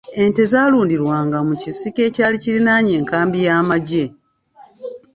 Ente 0.23 0.41
zaalundirwanga 0.51 1.37
mu 1.47 1.53
kisiko 1.61 1.99
ekyali 2.07 2.35
kiriraanye 2.43 2.91
enkambi 2.99 3.37
y'amagye. 3.45 4.05